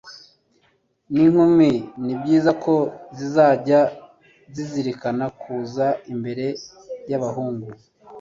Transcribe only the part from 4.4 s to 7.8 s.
zizirikana kuza imbere y'abahungu